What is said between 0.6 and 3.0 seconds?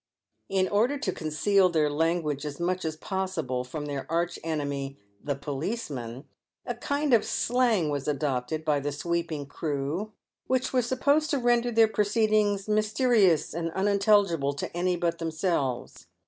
order to conceal their language as much as